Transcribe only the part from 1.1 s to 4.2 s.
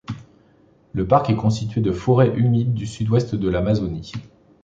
est constitué de forêts humides du Sud-Ouest de l'Amazonie.